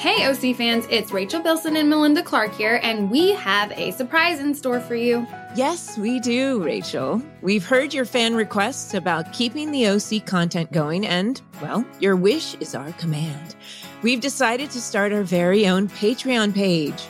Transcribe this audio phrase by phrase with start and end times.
[0.00, 4.40] Hey, OC fans, it's Rachel Bilson and Melinda Clarke here, and we have a surprise
[4.40, 5.26] in store for you.
[5.54, 7.20] Yes, we do, Rachel.
[7.42, 12.54] We've heard your fan requests about keeping the OC content going, and, well, your wish
[12.60, 13.56] is our command.
[14.00, 17.02] We've decided to start our very own Patreon page.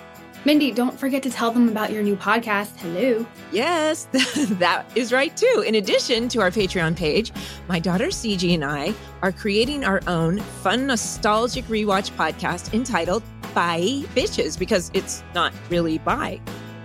[0.46, 2.74] Mindy, don't forget to tell them about your new podcast.
[2.76, 3.26] Hello.
[3.52, 4.04] Yes,
[4.58, 5.64] that is right too.
[5.66, 7.30] In addition to our Patreon page,
[7.68, 13.22] my daughter CG and I are creating our own fun, nostalgic rewatch podcast entitled
[13.54, 16.40] Bye Bitches because it's not really bye.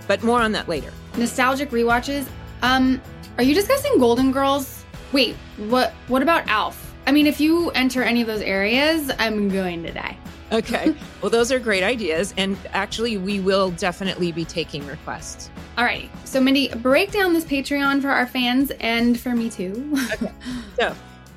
[0.06, 0.92] But more on that later.
[1.16, 2.28] Nostalgic rewatches.
[2.62, 3.02] Um,
[3.38, 4.84] are you discussing Golden Girls?
[5.14, 5.36] Wait,
[5.70, 6.94] what what about Alf?
[7.08, 10.18] I mean, if you enter any of those areas, I'm going to die.
[10.56, 10.96] Okay.
[11.22, 12.34] well, those are great ideas.
[12.38, 15.50] And actually, we will definitely be taking requests.
[15.78, 16.10] Alrighty.
[16.26, 19.98] So, Mindy, break down this Patreon for our fans and for me too.
[20.14, 20.32] okay.
[20.80, 20.96] So,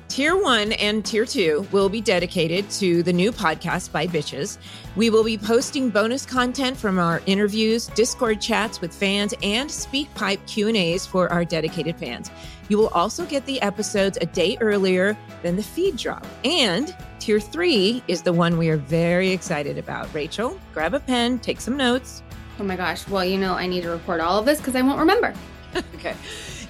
[0.09, 4.57] Tier one and tier two will be dedicated to the new podcast Bye Bitches.
[4.95, 10.43] We will be posting bonus content from our interviews, Discord chats with fans, and SpeakPipe
[10.47, 12.31] Q and A's for our dedicated fans.
[12.69, 16.25] You will also get the episodes a day earlier than the feed drop.
[16.43, 20.11] And tier three is the one we are very excited about.
[20.13, 22.23] Rachel, grab a pen, take some notes.
[22.59, 23.07] Oh my gosh.
[23.07, 25.33] Well, you know, I need to record all of this because I won't remember.
[25.95, 26.15] okay.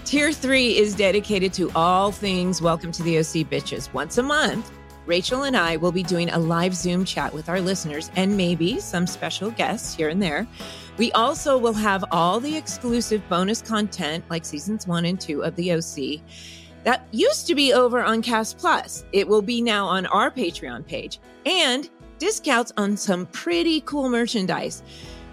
[0.06, 3.94] Tier three is dedicated to all things Welcome to the OC Bitches.
[3.94, 4.72] Once a month,
[5.06, 8.80] Rachel and I will be doing a live Zoom chat with our listeners and maybe
[8.80, 10.47] some special guests here and there.
[10.97, 15.56] We also will have all the exclusive bonus content like seasons one and two of
[15.56, 16.22] the OC.
[16.89, 19.05] That used to be over on Cast Plus.
[19.11, 24.81] It will be now on our Patreon page and discounts on some pretty cool merchandise.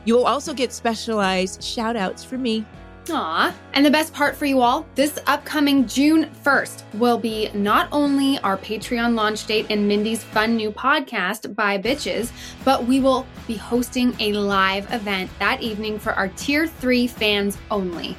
[0.04, 2.66] You will also get specialized shout outs from me
[3.10, 3.54] Aw.
[3.72, 8.38] And the best part for you all this upcoming June 1st will be not only
[8.40, 12.32] our Patreon launch date and Mindy's fun new podcast, Bye Bitches,
[12.64, 17.56] but we will be hosting a live event that evening for our Tier 3 fans
[17.70, 18.14] only.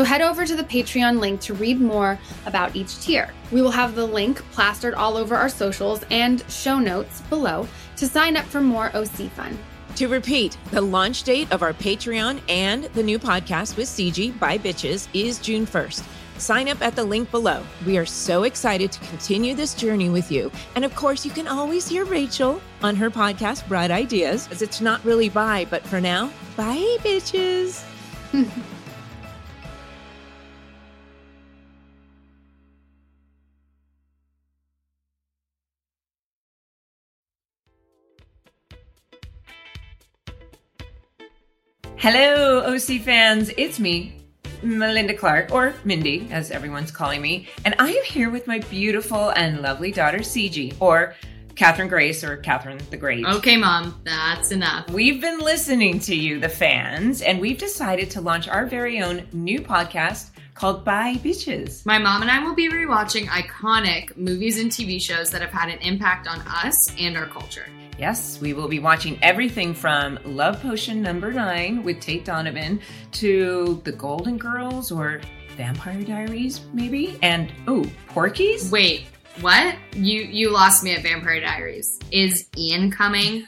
[0.00, 3.34] So head over to the Patreon link to read more about each tier.
[3.52, 8.06] We will have the link plastered all over our socials and show notes below to
[8.06, 9.58] sign up for more OC fun.
[9.96, 14.56] To repeat, the launch date of our Patreon and the new podcast with CG Bye
[14.56, 16.02] Bitches is June 1st.
[16.38, 17.62] Sign up at the link below.
[17.84, 20.50] We are so excited to continue this journey with you.
[20.76, 24.80] And of course, you can always hear Rachel on her podcast, Bright Ideas, as it's
[24.80, 27.84] not really bye, but for now, bye, bitches.
[42.02, 43.50] Hello, OC fans.
[43.58, 44.14] It's me,
[44.62, 49.28] Melinda Clarke, or Mindy, as everyone's calling me, and I am here with my beautiful
[49.36, 51.14] and lovely daughter, CG, or
[51.56, 53.26] Catherine Grace, or Catherine the Great.
[53.26, 54.88] Okay, Mom, that's enough.
[54.88, 59.26] We've been listening to you, the fans, and we've decided to launch our very own
[59.34, 60.30] new podcast
[60.60, 61.86] called Bye Bitches.
[61.86, 65.70] My mom and I will be rewatching iconic movies and TV shows that have had
[65.70, 67.64] an impact on us and our culture.
[67.98, 72.78] Yes, we will be watching everything from Love Potion number nine with Tate Donovan
[73.12, 75.22] to The Golden Girls or
[75.56, 78.70] Vampire Diaries, maybe, and oh, Porky's.
[78.70, 79.06] Wait,
[79.40, 79.76] what?
[79.94, 81.98] You you lost me at Vampire Diaries.
[82.12, 83.46] Is Ian coming?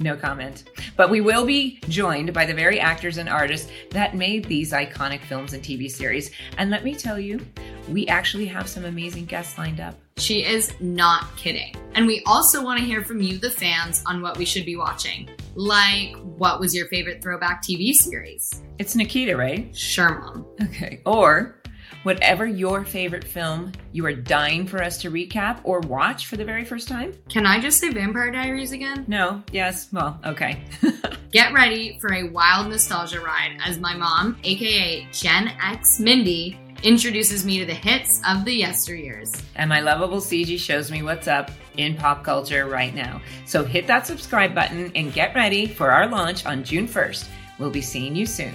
[0.00, 0.64] no comment.
[0.96, 5.20] But we will be joined by the very actors and artists that made these iconic
[5.22, 6.30] films and TV series.
[6.58, 7.44] And let me tell you,
[7.88, 9.98] we actually have some amazing guests lined up.
[10.16, 11.74] She is not kidding.
[11.94, 14.76] And we also want to hear from you, the fans, on what we should be
[14.76, 15.28] watching.
[15.54, 18.62] Like, what was your favorite throwback TV series?
[18.78, 19.76] It's Nikita, right?
[19.76, 20.46] Sure, Mom.
[20.62, 21.00] Okay.
[21.04, 21.60] Or
[22.04, 26.44] whatever your favorite film you are dying for us to recap or watch for the
[26.44, 27.12] very first time?
[27.28, 29.04] Can I just say Vampire Diaries again?
[29.08, 30.62] No, yes, well, okay.
[31.32, 37.46] Get ready for a wild nostalgia ride as my mom, aka Gen X Mindy, introduces
[37.46, 39.42] me to the hits of the yesteryears.
[39.56, 43.22] And my lovable CG shows me what's up in pop culture right now.
[43.46, 47.26] So hit that subscribe button and get ready for our launch on June 1st.
[47.58, 48.52] We'll be seeing you soon.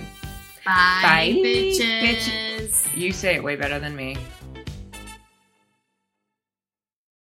[0.70, 2.02] Bye, Bye bitches.
[2.04, 2.96] bitches.
[2.98, 4.18] You say it way better than me.